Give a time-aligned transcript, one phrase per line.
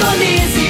[0.00, 0.69] Indonésia.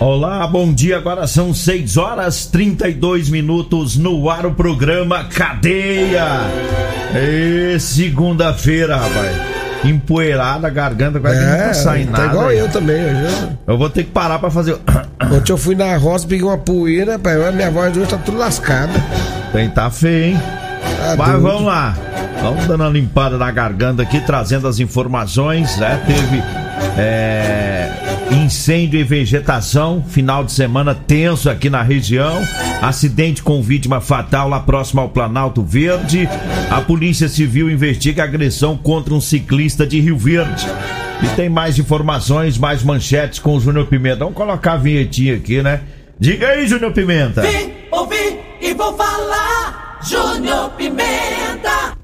[0.00, 0.96] Olá, bom dia.
[0.96, 6.24] Agora são 6 horas 32 minutos no ar o programa Cadeia.
[7.14, 9.36] E segunda-feira, rapaz.
[9.84, 12.32] Empoeirada, garganta quase que não tá saindo tá nada.
[12.32, 12.58] igual aí.
[12.58, 12.96] eu também.
[13.00, 14.76] Eu, já- Eu vou ter que parar pra fazer.
[15.32, 18.38] Ontem eu fui na roça, peguei uma poeira, rapaz, a minha voz hoje tá tudo
[18.38, 18.92] lascada.
[19.52, 20.40] Tem tá feio, hein?
[21.00, 21.42] Tá Mas doido.
[21.42, 21.96] vamos lá.
[22.42, 26.00] Vamos dando uma limpada na garganta aqui, trazendo as informações, né?
[26.06, 26.42] Teve
[26.96, 27.90] é,
[28.30, 32.42] incêndio e vegetação, final de semana tenso aqui na região.
[32.82, 36.28] Acidente com vítima fatal lá próximo ao Planalto Verde.
[36.70, 40.66] A Polícia Civil investiga agressão contra um ciclista de Rio Verde.
[41.22, 44.20] E tem mais informações, mais manchetes com o Júnior Pimenta.
[44.20, 45.80] Vamos colocar a vinhetinha aqui, né?
[46.18, 47.42] Diga aí, Júnior Pimenta.
[47.42, 49.98] Vim, ouvi e vou falar.
[50.02, 51.96] Júnior Pimenta.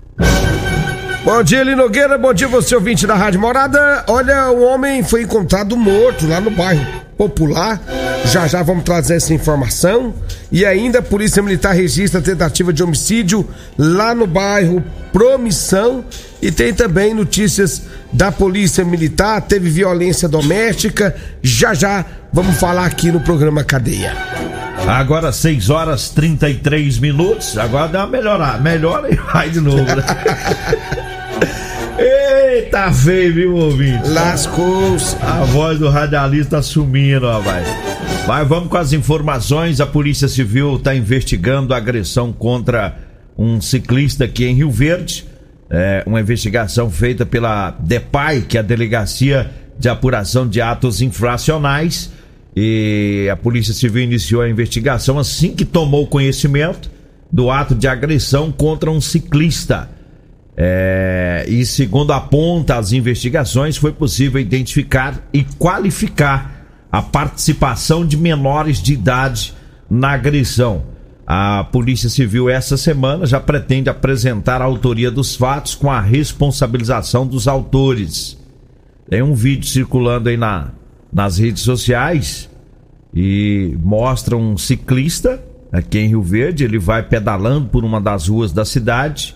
[1.25, 2.19] Bom dia, Eli Nogueira.
[2.19, 4.05] Bom dia, você ouvinte da Rádio Morada.
[4.09, 6.85] Olha, o homem foi encontrado morto lá no bairro
[7.17, 7.81] Popular.
[8.27, 10.13] Já já vamos trazer essa informação.
[10.53, 13.49] E ainda a Polícia Militar registra tentativa de homicídio
[13.79, 14.85] lá no bairro
[15.15, 16.05] Promissão.
[16.43, 19.41] E tem também notícias da Polícia Militar.
[19.41, 21.17] Teve violência doméstica.
[21.43, 24.15] Já já vamos falar aqui no programa Cadeia.
[24.87, 27.57] Agora 6 horas 33 minutos.
[27.57, 28.59] Agora dá uma melhorada.
[28.59, 29.83] Melhora e vai de novo.
[29.83, 30.05] Né?
[32.75, 34.09] Eita, feio, viu, ouvinte?
[34.09, 35.15] Lascou-se.
[35.23, 37.65] A voz do radialista tá sumindo, rapaz.
[38.27, 39.81] Mas vamos com as informações.
[39.81, 42.99] A Polícia Civil está investigando a agressão contra
[43.39, 45.25] um ciclista aqui em Rio Verde.
[45.71, 52.11] É uma investigação feita pela DEPAI, que é a Delegacia de Apuração de Atos Infracionais.
[52.57, 56.91] E a Polícia Civil iniciou a investigação assim que tomou conhecimento
[57.31, 59.89] do ato de agressão contra um ciclista.
[60.57, 68.81] É, e segundo aponta as investigações, foi possível identificar e qualificar a participação de menores
[68.81, 69.53] de idade
[69.91, 70.85] na agressão.
[71.27, 77.27] A Polícia Civil essa semana já pretende apresentar a autoria dos fatos com a responsabilização
[77.27, 78.39] dos autores.
[79.09, 80.69] Tem um vídeo circulando aí na,
[81.13, 82.49] nas redes sociais
[83.13, 85.43] e mostra um ciclista
[85.75, 89.35] aqui em Rio Verde, ele vai pedalando por uma das ruas da cidade.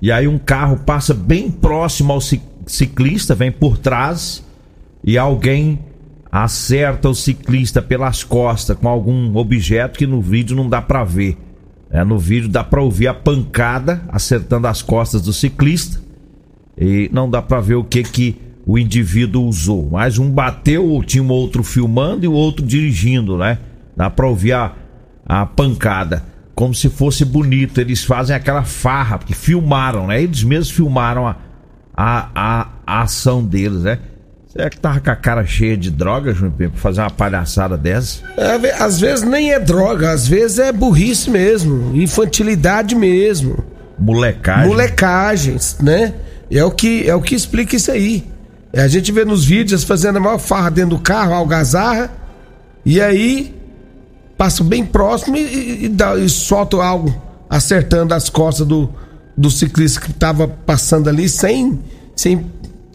[0.00, 4.44] E aí um carro passa bem próximo ao ci- ciclista, vem por trás
[5.02, 5.80] e alguém
[6.30, 11.36] acerta o ciclista pelas costas com algum objeto que no vídeo não dá pra ver.
[11.90, 16.00] É, no vídeo dá pra ouvir a pancada acertando as costas do ciclista
[16.76, 18.36] e não dá pra ver o que que
[18.66, 19.88] o indivíduo usou.
[19.90, 23.58] Mas um bateu, tinha um outro filmando e o outro dirigindo, né?
[23.96, 24.74] Dá pra ouvir a,
[25.26, 26.22] a pancada.
[26.58, 27.80] Como se fosse bonito.
[27.80, 30.20] Eles fazem aquela farra, porque filmaram, né?
[30.20, 31.36] Eles mesmos filmaram a,
[31.96, 34.00] a, a, a ação deles, né?
[34.48, 38.24] Será que tava com a cara cheia de droga, Pinto, pra fazer uma palhaçada dessa?
[38.36, 43.62] É, Às vezes nem é droga, às vezes é burrice mesmo, infantilidade mesmo,
[43.96, 44.66] Molecagem.
[44.66, 46.12] molecagens, né?
[46.50, 48.26] É o que é o que explica isso aí.
[48.72, 52.10] É, A gente vê nos vídeos fazendo a maior farra dentro do carro, algazarra,
[52.84, 53.54] e aí
[54.38, 57.14] passa bem próximo e, e, dá, e solta algo
[57.50, 58.88] acertando as costas do,
[59.36, 61.78] do ciclista que estava passando ali sem,
[62.14, 62.46] sem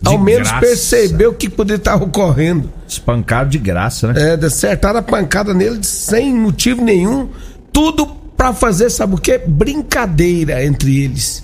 [0.06, 0.66] ao menos graça.
[0.66, 2.72] perceber o que poderia estar ocorrendo.
[2.88, 4.34] Espancado de graça, né?
[4.34, 7.30] É, acertaram a pancada nele sem motivo nenhum.
[7.72, 8.06] Tudo
[8.38, 9.38] pra fazer, sabe o quê?
[9.38, 11.44] Brincadeira entre eles.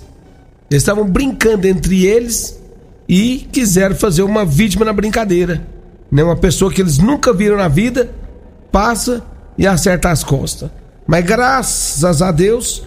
[0.70, 2.58] Eles estavam brincando entre eles
[3.08, 5.66] e quiseram fazer uma vítima na brincadeira.
[6.10, 6.22] Né?
[6.22, 8.10] Uma pessoa que eles nunca viram na vida
[8.70, 9.22] passa
[9.58, 10.70] e acerta as costas.
[11.06, 12.82] Mas graças a Deus,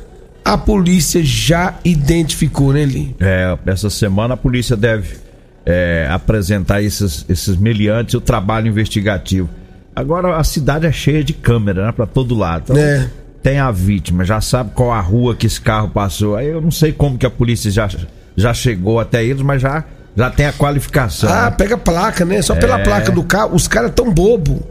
[0.45, 3.15] a polícia já identificou, né, Li?
[3.19, 5.18] É, essa semana a polícia deve
[5.65, 9.50] é, apresentar esses, esses meliantes e o trabalho investigativo.
[9.95, 11.92] Agora a cidade é cheia de câmera, né?
[11.92, 12.63] Pra todo lado.
[12.71, 13.09] Então, É.
[13.44, 16.38] Tem a vítima, já sabe qual a rua que esse carro passou.
[16.38, 17.89] Aí eu não sei como que a polícia já,
[18.38, 19.83] já chegou até eles, mas já,
[20.16, 21.30] já tem a qualificação.
[21.30, 21.51] Ah, né?
[21.51, 22.42] pega a placa, né?
[22.42, 22.83] Só pela É.
[22.86, 23.54] placa do carro.
[23.54, 24.66] Os caras tão bobo,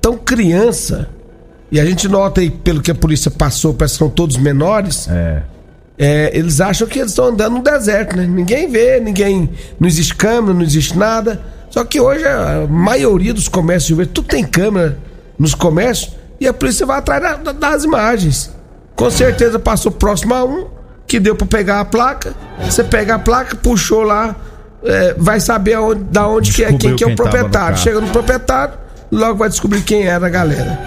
[0.00, 1.08] tão criança.
[1.76, 5.06] E a gente nota aí, pelo que a polícia passou, parece que são todos menores.
[5.10, 5.42] É.
[5.98, 8.26] é, eles acham que eles estão andando no deserto, né?
[8.26, 9.50] Ninguém vê, ninguém.
[9.78, 11.38] Não existe câmera, não existe nada.
[11.68, 14.96] Só que hoje a maioria dos comércios de tudo tem câmera
[15.38, 18.50] nos comércios e a polícia vai atrás da- da- das imagens.
[18.94, 20.68] Com certeza passou próximo a um
[21.06, 22.34] que deu pra pegar a placa.
[22.64, 24.34] Você pega a placa, puxou lá,
[24.82, 27.22] é, vai saber aonde, da onde que é, quem Descobriu que é o quem no
[27.22, 27.74] proprietário.
[27.74, 27.76] carro.
[27.76, 28.74] Chega no proprietário,
[29.12, 30.78] logo vai descobrir quem era a galera.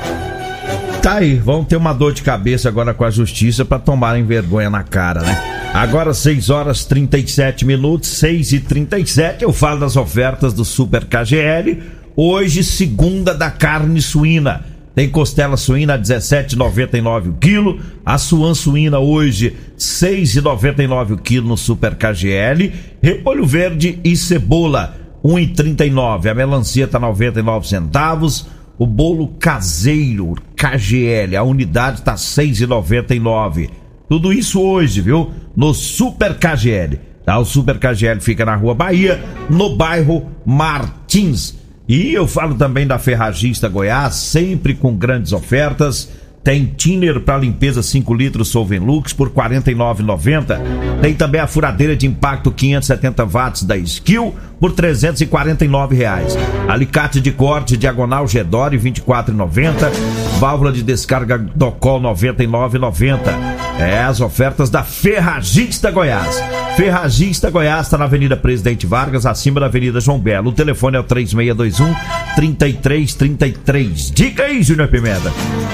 [1.01, 4.69] Tá aí, vão ter uma dor de cabeça agora com a justiça pra tomarem vergonha
[4.69, 5.71] na cara, né?
[5.73, 11.81] Agora 6 horas 37 minutos, 6 e 37 eu falo das ofertas do Super KGL.
[12.17, 14.65] Hoje, segunda da carne suína.
[14.93, 17.79] Tem costela suína a 17,99 o quilo.
[18.05, 22.73] A suan suína hoje 6,99 o quilo no Super KGL.
[23.01, 26.29] Repolho verde e cebola 1,39.
[26.29, 28.47] A melancia tá 99 centavos.
[28.79, 33.69] O bolo caseiro KGL, a unidade tá 6,99.
[34.07, 35.31] Tudo isso hoje, viu?
[35.53, 36.97] No Super KGL.
[37.25, 37.37] Tá?
[37.37, 41.59] O Super KGL fica na Rua Bahia, no bairro Martins.
[41.89, 46.09] E eu falo também da Ferragista Goiás, sempre com grandes ofertas.
[46.43, 50.57] Tem thinner para limpeza 5 litros Solvenlux por R$ 49,90.
[51.01, 56.37] Tem também a furadeira de impacto 570 watts da Skill por 349 reais.
[56.67, 59.91] Alicate de corte diagonal Gedore 24,90.
[60.39, 63.68] Válvula de descarga Docol 99,90.
[63.79, 66.35] É as ofertas da Ferragista Goiás.
[66.75, 70.49] Ferragista Goiás está na Avenida Presidente Vargas, acima da Avenida João Belo.
[70.49, 71.95] O telefone é o 3621
[72.35, 74.11] 3333.
[74.11, 75.31] Dica aí, Júnior Pimenta.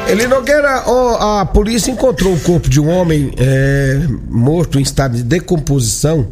[0.08, 5.16] Eli Nogueira, ó, a polícia encontrou o corpo de um homem é, morto em estado
[5.16, 6.28] de decomposição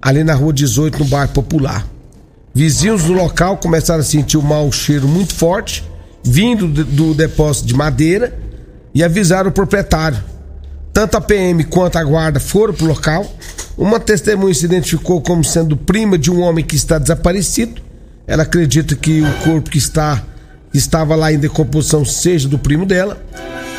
[0.00, 1.86] ali na rua 18, no bairro Popular.
[2.54, 5.84] Vizinhos do local começaram a sentir um mau cheiro muito forte,
[6.24, 8.32] vindo do, do depósito de madeira,
[8.94, 10.31] e avisaram o proprietário.
[10.92, 13.26] Tanto a PM quanto a guarda foram pro local.
[13.76, 17.80] Uma testemunha se identificou como sendo prima de um homem que está desaparecido.
[18.26, 20.22] Ela acredita que o corpo que está
[20.72, 23.22] estava lá em decomposição seja do primo dela.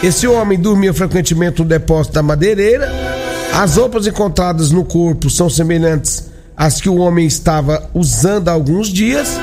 [0.02, 2.92] Esse homem dormia frequentemente no depósito da madeireira.
[3.54, 8.90] As roupas encontradas no corpo são semelhantes às que o homem estava usando há alguns
[8.90, 9.40] dias.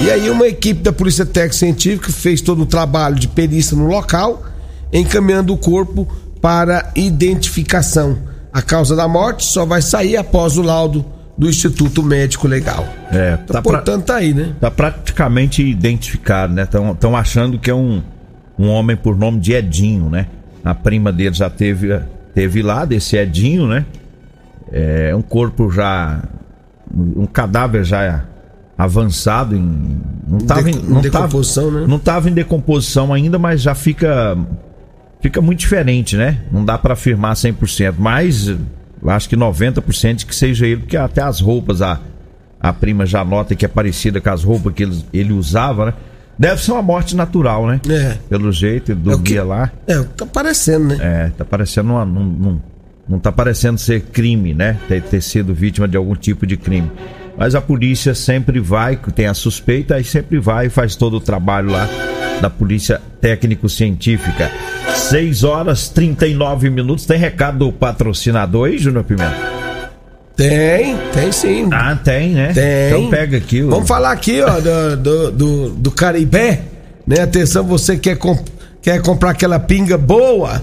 [0.00, 3.86] E aí uma equipe da Polícia Técnica Científica fez todo o trabalho de perícia no
[3.86, 4.44] local,
[4.92, 6.06] encaminhando o corpo
[6.40, 8.18] para identificação.
[8.52, 11.04] A causa da morte só vai sair após o laudo
[11.36, 12.86] do Instituto Médico Legal.
[13.12, 14.54] É, Então, tá pra- portanto, tá aí, né?
[14.60, 16.62] Tá praticamente identificado, né?
[16.62, 18.02] Estão achando que é um,
[18.58, 20.26] um homem por nome de Edinho, né?
[20.64, 21.98] A prima dele já teve,
[22.34, 23.86] teve lá, desse Edinho, né?
[24.72, 26.22] É um corpo já.
[26.94, 28.24] Um cadáver já
[28.76, 30.00] avançado em.
[30.26, 31.86] Não tava em, não decomposição, tava, né?
[31.86, 34.36] Não tava em decomposição ainda, mas já fica.
[35.20, 36.38] Fica muito diferente, né?
[36.52, 38.58] Não dá pra afirmar 100%, mas eu
[39.10, 42.00] acho que 90% de que seja ele, porque até as roupas, a,
[42.60, 45.94] a prima já nota que é parecida com as roupas que ele, ele usava, né?
[46.38, 47.80] Deve ser uma morte natural, né?
[47.90, 48.16] É.
[48.28, 49.72] Pelo jeito, ele É o que- dormia lá.
[49.88, 50.96] É, tá parecendo, né?
[51.00, 52.04] É, tá parecendo uma.
[52.04, 52.62] Não, não,
[53.08, 54.76] não tá parecendo ser crime, né?
[54.86, 56.88] Ter, ter sido vítima de algum tipo de crime.
[57.38, 61.20] Mas a polícia sempre vai, tem a suspeita, e sempre vai e faz todo o
[61.20, 61.88] trabalho lá
[62.42, 64.50] da polícia técnico-científica.
[64.94, 67.06] 6 horas 39 minutos.
[67.06, 69.36] Tem recado do patrocinador aí, Júnior Pimenta?
[70.36, 71.68] Tem, tem sim.
[71.72, 72.52] Ah, tem, né?
[72.52, 72.88] Tem.
[72.88, 73.70] Então pega aqui o.
[73.70, 76.60] Vamos falar aqui, ó, do, do, do, do Caribé,
[77.06, 77.20] né?
[77.22, 78.46] Atenção, você quer, comp-
[78.80, 80.62] quer comprar aquela pinga boa,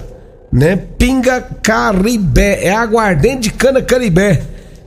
[0.50, 0.76] né?
[0.98, 4.40] Pinga Caribé, é aguardente de cana Caribé.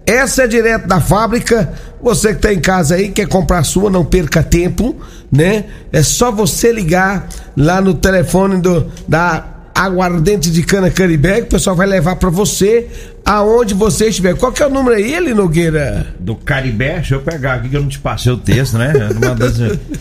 [0.10, 1.72] Essa é direto da fábrica.
[2.02, 4.96] Você que tá em casa aí, quer comprar a sua, não perca tempo,
[5.32, 5.66] né?
[5.94, 11.50] É só você ligar lá no telefone do, da aguardente de cana Caribé, que o
[11.52, 12.88] pessoal vai levar pra você
[13.24, 14.36] aonde você estiver.
[14.36, 16.08] Qual que é o número aí, Eli Nogueira?
[16.20, 18.92] Do Caribé, deixa eu pegar aqui que eu não te passei o texto, né?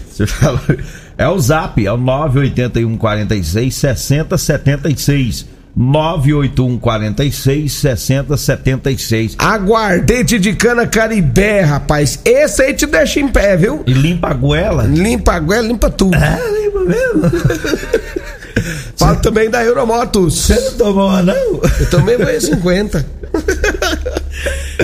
[0.08, 0.60] Você falou.
[1.18, 5.57] É o zap, é o 981 46 60 76.
[5.78, 9.36] 981 46 60 76.
[9.38, 12.18] Aguardente de cana Caribé, rapaz.
[12.24, 13.84] Esse aí te deixa em pé, viu?
[13.86, 14.82] E limpa a goela?
[14.82, 16.16] Limpa a goela, limpa tudo.
[16.16, 17.22] É, limpa mesmo.
[18.96, 20.46] Fala também da Euromotos.
[20.46, 21.34] Você não tomou uma, não?
[21.34, 23.06] Eu também vou 50.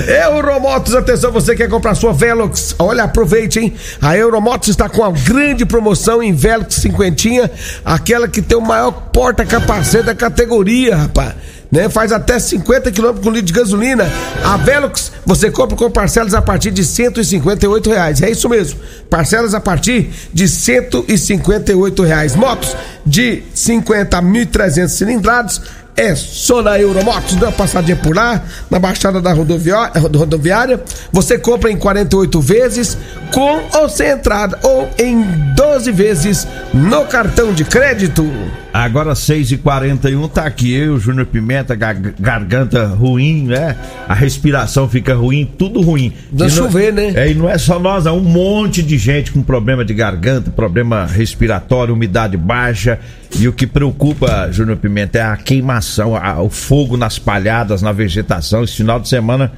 [0.06, 2.74] Euromotos, atenção, você quer comprar sua Velox?
[2.78, 3.74] Olha, aproveite, hein?
[4.00, 7.50] A Euromotos está com uma grande promoção em Velox cinquentinha,
[7.84, 11.34] aquela que tem o maior porta-capacete da categoria, rapaz.
[11.74, 11.88] Né?
[11.88, 14.06] Faz até 50 km com litro de gasolina.
[14.44, 18.22] A Velox você compra com parcelas a partir de 158 reais.
[18.22, 18.78] É isso mesmo.
[19.10, 22.36] Parcelas a partir de 158 reais.
[22.36, 25.62] Motos de 50 a 1.300 cilindrados
[25.96, 30.80] é só na Euromotos, dá uma passadinha por lá, na Baixada da rodoviária.
[31.12, 32.98] Você compra em 48 vezes,
[33.32, 35.22] com ou sem entrada, ou em
[35.54, 38.28] 12 vezes no cartão de crédito.
[38.72, 43.76] Agora 6 e 41 tá aqui eu, Júnior Pimenta, gar- garganta ruim, né?
[44.08, 46.12] A respiração fica ruim, tudo ruim.
[46.32, 47.12] E não- chover, né?
[47.14, 48.18] É, e não é só nós, não.
[48.18, 52.98] Um monte de gente com problema de garganta, problema respiratório, umidade baixa.
[53.38, 57.90] E o que preocupa, Júnior Pimenta, é a queimação, a- o fogo nas palhadas, na
[57.92, 58.62] vegetação.
[58.62, 59.52] Esse final de semana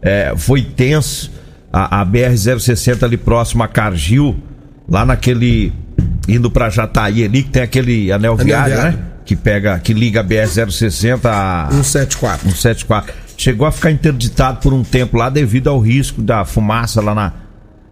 [0.00, 1.30] é, foi tenso.
[1.72, 4.36] A, a BR-060 ali próximo a Cargil,
[4.88, 5.72] lá naquele.
[6.28, 8.98] indo pra Jataí ali, que tem aquele anel Anel viário, viário.
[8.98, 9.04] né?
[9.24, 11.68] Que pega, que liga a BR-060 a.
[11.72, 12.48] 174.
[12.48, 13.14] 174.
[13.36, 17.32] Chegou a ficar interditado por um tempo lá devido ao risco da fumaça lá na,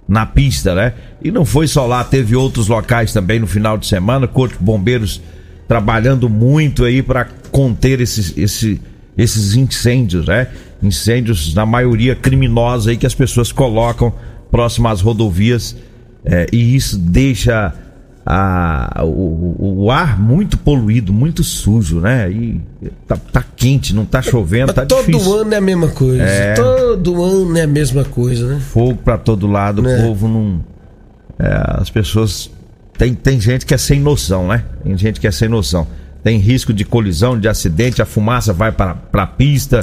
[0.07, 0.93] na pista, né?
[1.23, 4.65] E não foi só lá, teve outros locais também no final de semana, Corpo de
[4.65, 5.21] Bombeiros
[5.67, 8.81] trabalhando muito aí para conter esses, esse,
[9.17, 10.49] esses incêndios, né?
[10.83, 14.13] Incêndios, na maioria criminosos aí que as pessoas colocam
[14.51, 15.75] próximo às rodovias
[16.25, 17.75] é, e isso deixa
[18.27, 22.31] a, o, o ar muito poluído, muito sujo, né?
[22.31, 22.61] E
[23.07, 25.41] tá, tá quente, não tá chovendo, tá Todo difícil.
[25.41, 26.23] ano é a mesma coisa.
[26.23, 26.55] É.
[26.55, 28.61] Todo ano é a mesma coisa, né?
[28.61, 29.99] Fogo pra todo lado, É.
[29.99, 30.61] o povo não.
[31.39, 32.51] é, as pessoas.
[32.97, 34.65] Tem, tem gente que é sem noção, né?
[34.83, 35.87] Tem gente que é sem noção.
[36.23, 39.81] Tem risco de colisão, de acidente, a fumaça vai pra, pra pista.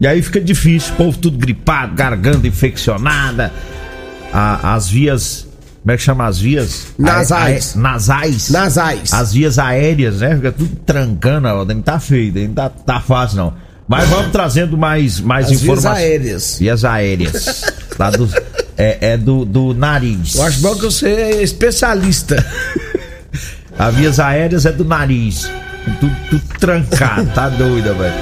[0.00, 3.52] E aí fica difícil, o povo tudo gripado, garganta infeccionada.
[4.32, 5.48] A- as vias.
[5.82, 6.88] Como é que chama as vias?
[6.98, 7.74] Nasais.
[7.74, 8.50] Aé- nasais.
[8.50, 9.12] Nasais.
[9.14, 10.36] As vias aéreas, né?
[10.36, 13.54] Fica tudo trancando, ó, nem tá feio, nem tá, tá fácil não.
[13.88, 15.96] Mas vamos trazendo mais, mais As vias informações.
[15.96, 16.56] aéreas.
[16.58, 17.62] Vias aéreas.
[17.98, 18.28] Lá do,
[18.76, 20.34] é, é do, do nariz.
[20.34, 22.44] Eu acho bom que você é especialista.
[23.78, 25.50] As vias aéreas é do nariz.
[25.98, 28.14] Tudo, tudo trancado, tá doida, velho.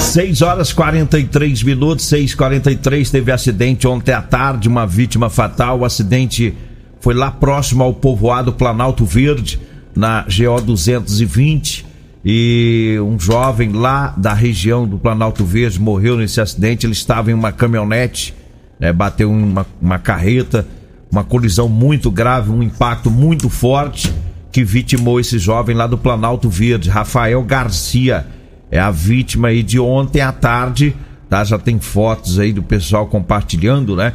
[0.00, 5.78] 6 horas 43 minutos, 6 43 teve acidente ontem à tarde, uma vítima fatal.
[5.80, 6.54] O acidente
[7.00, 9.60] foi lá próximo ao povoado Planalto Verde,
[9.94, 11.86] na GO 220.
[12.24, 16.84] E um jovem lá da região do Planalto Verde morreu nesse acidente.
[16.84, 18.34] Ele estava em uma caminhonete,
[18.78, 20.66] né, bateu em uma, uma carreta,
[21.10, 24.12] uma colisão muito grave, um impacto muito forte
[24.52, 28.26] que vitimou esse jovem lá do Planalto Verde, Rafael Garcia.
[28.70, 30.94] É a vítima aí de ontem à tarde,
[31.28, 31.42] tá?
[31.44, 34.12] Já tem fotos aí do pessoal compartilhando, né?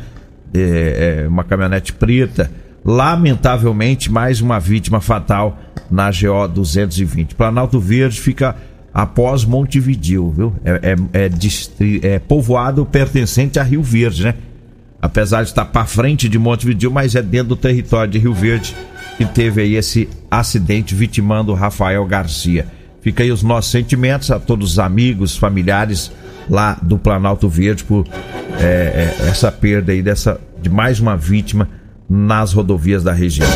[0.54, 2.52] É, é, uma caminhonete preta.
[2.86, 5.58] Lamentavelmente, mais uma vítima fatal
[5.90, 7.36] na GO 220.
[7.36, 8.56] Planalto Verde fica
[8.94, 10.54] após Montevidil, viu?
[10.66, 14.36] É, é, é, é povoado pertencente a Rio Verde, né?
[15.04, 18.74] apesar de estar para frente de Montevideo, mas é dentro do território de Rio Verde
[19.18, 22.66] que teve aí esse acidente vitimando Rafael Garcia.
[23.02, 26.10] Fica aí os nossos sentimentos a todos os amigos, familiares
[26.50, 28.08] lá do Planalto Verde por
[28.58, 28.64] é,
[29.20, 31.68] é, essa perda aí dessa de mais uma vítima
[32.14, 33.50] nas rodovias da região.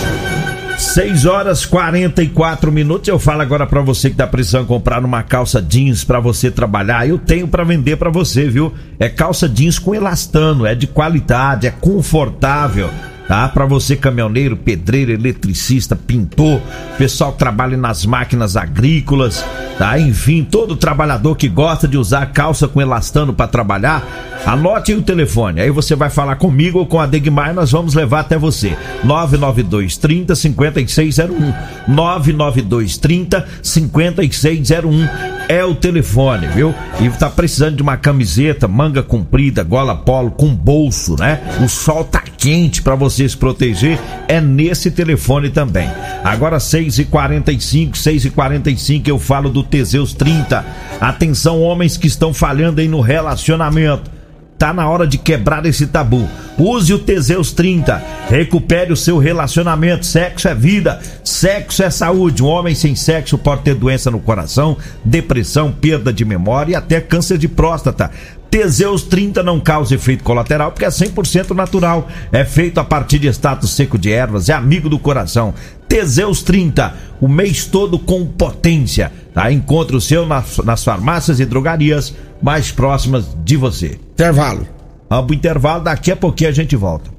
[0.78, 3.08] 6 horas 44 minutos.
[3.08, 7.08] Eu falo agora pra você que tá precisando comprar uma calça jeans pra você trabalhar.
[7.08, 8.74] Eu tenho pra vender pra você, viu?
[9.00, 12.90] É calça jeans com elastano, é de qualidade, é confortável.
[13.28, 13.50] Tá?
[13.50, 16.62] Pra você caminhoneiro, pedreiro, eletricista, pintor,
[16.98, 19.44] pessoal que trabalha nas máquinas agrícolas,
[19.78, 20.00] tá?
[20.00, 24.06] Enfim, todo trabalhador que gosta de usar calça com elastano pra trabalhar,
[24.46, 25.60] anote aí o telefone.
[25.60, 28.78] Aí você vai falar comigo ou com a Degmar, nós vamos levar até você.
[29.04, 31.54] 992 30 5601.
[31.88, 35.08] 992 30 5601
[35.50, 36.74] é o telefone, viu?
[37.00, 41.42] E tá precisando de uma camiseta, manga comprida, gola polo com bolso, né?
[41.64, 45.90] O sol tá quente pra você você se proteger é nesse telefone também.
[46.24, 50.66] Agora 6 e 45 6 e 45 eu falo do Teseus 30.
[51.02, 54.18] Atenção homens que estão falhando aí no relacionamento.
[54.58, 56.28] Tá na hora de quebrar esse tabu.
[56.58, 58.02] Use o Teseus 30.
[58.28, 60.04] Recupere o seu relacionamento.
[60.04, 61.00] Sexo é vida.
[61.24, 62.42] Sexo é saúde.
[62.42, 67.00] Um homem sem sexo pode ter doença no coração, depressão, perda de memória e até
[67.00, 68.10] câncer de próstata.
[68.50, 72.08] Teseus 30 não causa efeito colateral porque é 100% natural.
[72.32, 75.54] É feito a partir de extrato seco de ervas, é amigo do coração.
[75.88, 79.12] Teseus 30, o mês todo com potência.
[79.34, 79.52] Tá?
[79.52, 84.00] Encontre o seu nas, nas farmácias e drogarias mais próximas de você.
[84.14, 84.68] Intervalo.
[85.10, 87.18] Vamos pro intervalo, daqui a pouquinho a gente volta.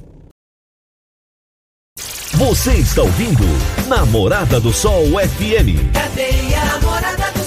[2.34, 3.44] Você está ouvindo
[3.88, 5.92] Namorada do Sol FM.
[5.92, 7.37] Cadeia Namorada do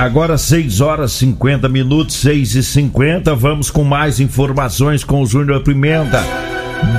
[0.00, 5.62] Agora 6 horas 50 minutos, 6 e 50 Vamos com mais informações com o Júnior
[5.62, 6.24] Pimenta.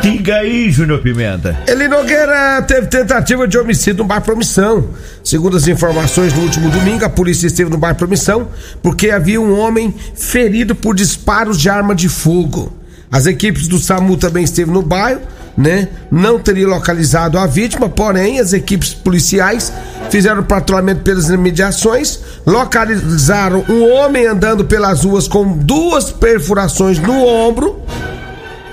[0.04, 1.60] Diga aí, Júnior Pimenta.
[1.68, 4.90] Eli Nogueira teve tentativa de homicídio no bairro Promissão.
[5.24, 8.50] Segundo as informações do último domingo, a polícia esteve no bairro Promissão
[8.84, 12.72] porque havia um homem ferido por disparos de arma de fogo.
[13.12, 15.22] As equipes do SAMU também esteve no bairro,
[15.58, 15.88] né?
[16.10, 19.72] Não teria localizado a vítima, porém as equipes policiais
[20.10, 27.82] fizeram patrulhamento pelas imediações, localizaram um homem andando pelas ruas com duas perfurações no ombro.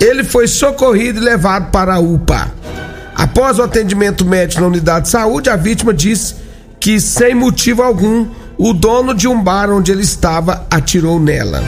[0.00, 2.52] Ele foi socorrido e levado para a UPA.
[3.14, 6.36] Após o atendimento médico na unidade de saúde, a vítima disse
[6.78, 11.62] que, sem motivo algum, o dono de um bar onde ele estava atirou nela.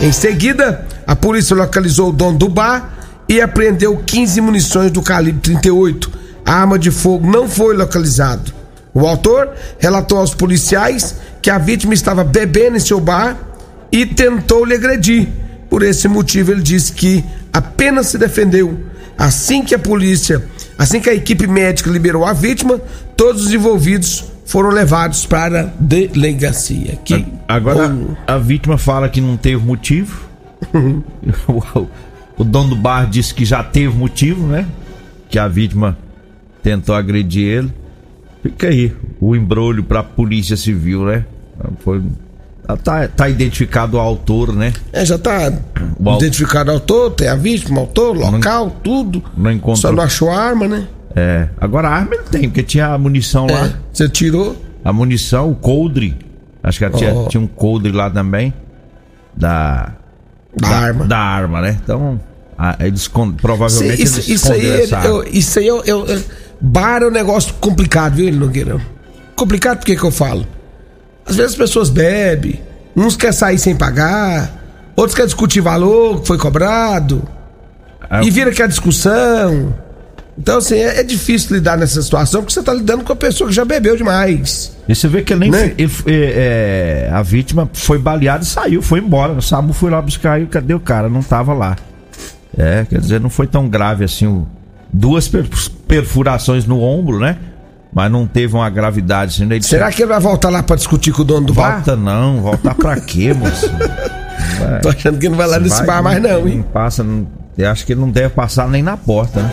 [0.00, 2.99] Em seguida, a polícia localizou o dono do bar
[3.30, 6.10] e apreendeu 15 munições do calibre 38.
[6.44, 8.52] A arma de fogo não foi localizado.
[8.92, 13.38] O autor relatou aos policiais que a vítima estava bebendo em seu bar
[13.92, 15.28] e tentou lhe agredir.
[15.70, 18.76] Por esse motivo, ele disse que apenas se defendeu.
[19.16, 20.44] Assim que a polícia,
[20.76, 22.80] assim que a equipe médica liberou a vítima,
[23.16, 26.98] todos os envolvidos foram levados para a delegacia.
[27.04, 28.16] Que Agora bom.
[28.26, 30.28] a vítima fala que não teve motivo.
[32.40, 34.66] o, dono do bar disse que já teve motivo, né?
[35.28, 35.96] Que a vítima
[36.62, 37.72] tentou agredir ele.
[38.42, 41.24] Fica aí o embrulho pra polícia civil, né?
[41.80, 42.02] Foi,
[42.82, 44.72] tá, tá identificado o autor, né?
[44.92, 45.52] É, já tá
[45.98, 49.22] O identificado o autor, tem a vítima, o autor, local, tudo.
[49.36, 49.76] não encontrou.
[49.76, 50.88] Só não achou a arma, né?
[51.14, 51.48] É.
[51.60, 53.66] Agora a arma ele tem, porque tinha a munição lá.
[53.66, 54.56] É, Você tirou.
[54.82, 56.16] A munição, o coldre.
[56.62, 57.28] Acho que tinha, Oh.
[57.28, 58.54] tinha um coldre lá também.
[59.36, 59.92] Da.
[60.56, 61.04] Da arma.
[61.06, 61.78] Da arma, né?
[61.82, 62.20] Então,
[62.60, 63.08] a- eles
[63.40, 64.60] provavelmente isso, eles isso aí,
[65.06, 66.22] eu, isso aí eu, eu- eu-
[66.60, 68.78] bar é um negócio complicado, viu, Nogueira?
[69.34, 70.46] Complicado por que eu falo?
[71.26, 72.60] Às vezes as pessoas bebem,
[72.94, 77.26] uns querem sair sem pagar, outros querem discutir valor que foi cobrado,
[78.10, 79.74] Ah, e vira que a discussão.
[80.38, 83.48] Então, assim, é, é difícil lidar nessa situação porque você tá lidando com a pessoa
[83.48, 84.74] que já bebeu demais.
[84.88, 85.50] E você vê que nem.
[85.50, 85.74] Né?
[85.78, 89.32] é, é, a vítima foi baleada e saiu, foi embora.
[89.34, 91.08] O SAMU foi lá buscar e cadê o cara?
[91.08, 91.76] Não tava lá.
[92.56, 94.26] É, quer dizer, não foi tão grave assim.
[94.26, 94.46] o-
[94.92, 95.48] duas per-
[95.86, 97.36] perfurações no ombro, né?
[97.92, 99.46] Mas não teve uma gravidade assim.
[99.46, 99.56] né?
[99.56, 101.76] Ele Será que ele vai voltar lá pra discutir com o dono do bar?
[101.76, 103.68] Volta não, voltar pra quê, moço?
[104.82, 106.64] Tô achando que não vai lá nesse Vai, bar mais não, Não hein?
[106.72, 107.26] passa, não-
[107.58, 109.50] eu acho que ele não deve passar nem na porta, né?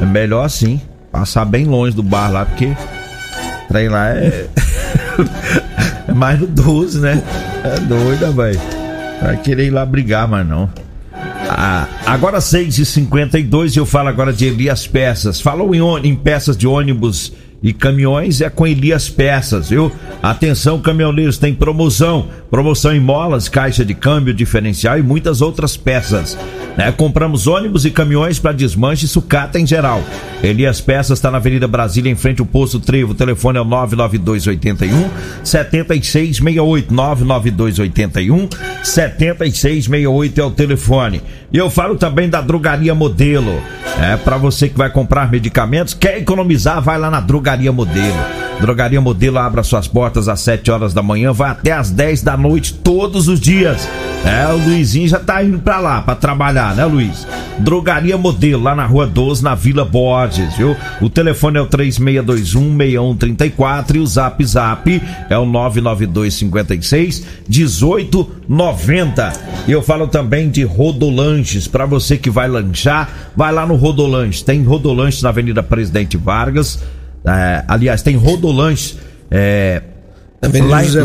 [0.00, 2.72] É melhor assim, passar bem longe do bar lá, porque
[3.68, 4.46] trem lá é.
[6.08, 7.22] é mais no 12, né?
[7.64, 8.60] É doida, velho.
[9.20, 10.68] Vai querer ir lá brigar, mas não.
[11.56, 15.40] Ah, agora 6h52 eu falo agora de Elias Peças.
[15.40, 19.92] Falou em, em peças de ônibus e caminhões, é com Elias Peças, viu?
[20.20, 22.26] Atenção, caminhoneiros, tem promoção.
[22.50, 26.36] Promoção em molas, caixa de câmbio, diferencial e muitas outras peças.
[26.76, 26.90] né?
[26.92, 30.02] Compramos ônibus e caminhões para desmanche e sucata em geral.
[30.42, 33.12] Elias Peças está na Avenida Brasília, em frente ao posto Trevo.
[33.12, 35.08] O telefone é o 99281
[35.44, 36.92] 7668.
[36.92, 38.48] 99281
[38.82, 41.22] 7668 é o telefone.
[41.52, 43.62] E eu falo também da Drogaria Modelo.
[44.00, 48.16] É para você que vai comprar medicamentos, quer economizar, vai lá na Drogaria Modelo.
[48.60, 52.22] Drogaria Modelo abre as suas portas às 7 horas da manhã, vai até às 10
[52.22, 53.88] da noite todos os dias.
[54.24, 57.26] É, o Luizinho já tá indo pra lá pra trabalhar, né, Luiz?
[57.58, 60.76] Drogaria Modelo, lá na Rua 12, na Vila Borges, viu?
[61.00, 69.32] O telefone é o 3621-6134 e o Zap Zap é o 99256 1890.
[69.66, 74.42] E eu falo também de Rodolanches, pra você que vai lanchar, vai lá no Rodolanches.
[74.42, 76.78] Tem Rodolanches na Avenida Presidente Vargas.
[77.24, 78.98] É, aliás, tem Rodolanches.
[79.30, 79.82] É,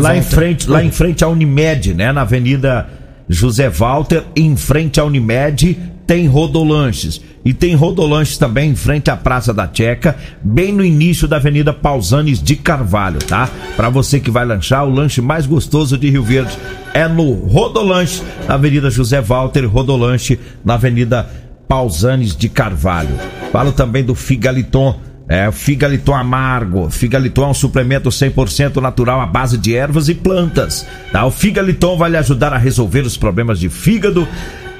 [0.00, 2.10] lá em frente, lá em frente à Unimed, né?
[2.10, 2.88] Na Avenida
[3.28, 7.20] José Walter, em frente à Unimed, tem Rodolanches.
[7.44, 11.72] E tem Rodolanches também em frente à Praça da Checa, bem no início da Avenida
[11.72, 13.48] Pausanes de Carvalho, tá?
[13.76, 16.58] Para você que vai lanchar, o lanche mais gostoso de Rio Verde
[16.92, 21.30] é no Rodolanche, na Avenida José Walter, Rodolanche, na Avenida
[21.68, 23.14] Pausanes de Carvalho.
[23.52, 24.98] Falo também do Figaliton.
[25.28, 26.88] É, Figaliton amargo.
[26.90, 30.86] Figaliton é um suplemento 100% natural à base de ervas e plantas.
[31.12, 31.26] Tá?
[31.26, 34.26] O Figaliton vai lhe ajudar a resolver os problemas de fígado,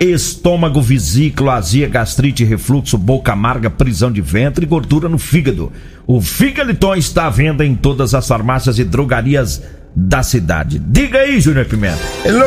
[0.00, 5.70] estômago, vesícula, azia, gastrite, refluxo, boca amarga, prisão de ventre e gordura no fígado.
[6.06, 9.62] O Figaliton está à venda em todas as farmácias e drogarias
[9.94, 10.78] da cidade.
[10.78, 11.98] Diga aí, Júnior Pimenta.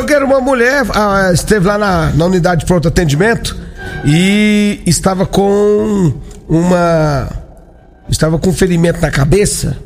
[0.06, 3.56] Quer uma mulher, ah, esteve lá na, na unidade de pronto atendimento
[4.04, 6.14] e estava com
[6.48, 7.41] uma.
[8.08, 9.76] Estava com ferimento na cabeça.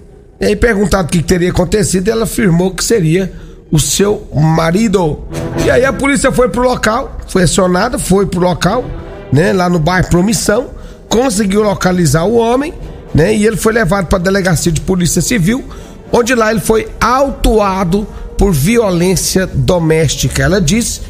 [0.41, 3.33] E aí, perguntado o que teria acontecido, ela afirmou que seria
[3.71, 5.25] o seu marido.
[5.65, 8.85] E aí a polícia foi pro local, foi acionada, foi pro local,
[9.33, 10.69] né, lá no bairro Promissão,
[11.09, 12.73] conseguiu localizar o homem,
[13.15, 15.65] né, e ele foi levado para a delegacia de polícia civil,
[16.13, 18.07] onde lá ele foi autuado
[18.39, 20.43] por violência doméstica.
[20.43, 21.01] Ela disse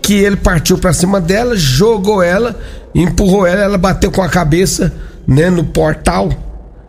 [0.00, 2.58] que ele partiu para cima dela, jogou ela,
[2.94, 4.92] empurrou ela, ela bateu com a cabeça,
[5.26, 6.30] né, no portal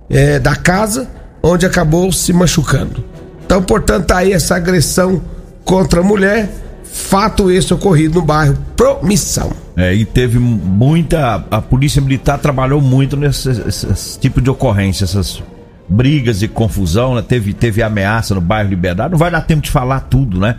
[0.09, 1.09] é, da casa,
[1.41, 3.03] onde acabou se machucando.
[3.45, 5.21] Então, portanto, tá aí essa agressão
[5.63, 6.49] contra a mulher,
[6.83, 9.51] fato esse ocorrido no bairro Promissão.
[9.77, 11.45] É, e teve muita.
[11.51, 15.43] A polícia militar trabalhou muito nesse, esse, tipo de ocorrência, essas
[15.87, 17.21] brigas e confusão, né?
[17.21, 19.11] Teve, teve ameaça no bairro Liberdade.
[19.11, 20.55] Não vai dar tempo de falar tudo, né?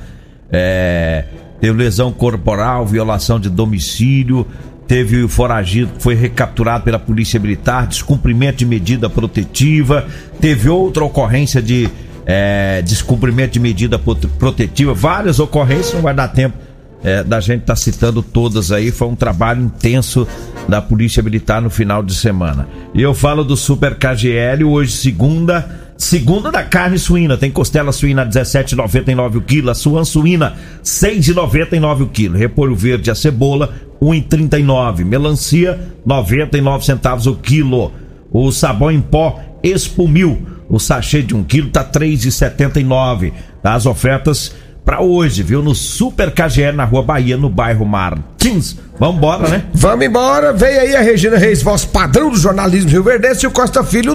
[0.50, 1.24] É,
[1.60, 4.46] teve lesão corporal, violação de domicílio,
[4.86, 10.06] teve o foragido que foi recapturado pela polícia militar, descumprimento de medida protetiva,
[10.40, 11.88] teve outra ocorrência de
[12.24, 16.56] é, descumprimento de medida protetiva, várias ocorrências, não vai dar tempo
[17.04, 18.90] é, da gente estar tá citando todas aí.
[18.90, 20.26] Foi um trabalho intenso
[20.68, 22.68] da Polícia Militar no final de semana.
[22.94, 25.85] E eu falo do Super KGL hoje, segunda.
[25.96, 30.54] Segunda da carne suína, tem costela suína 17,99 o quilo, a suan suína
[30.84, 37.92] 6,99 o quilo, repolho verde, a cebola 1,39, melancia 99 centavos o quilo,
[38.30, 42.84] o sabão em pó Espumil o sachê de um quilo tá três e setenta e
[42.84, 43.32] nove.
[43.62, 43.74] Tá?
[43.74, 44.52] As ofertas
[44.84, 45.62] para hoje, viu?
[45.62, 48.76] No Super KGL na Rua Bahia, no bairro Martins.
[48.98, 49.64] Vamos embora, né?
[49.74, 50.52] Vamos embora.
[50.52, 54.14] Vem aí a Regina Reis, voz padrão do jornalismo Rio Verde e o Costa Filho,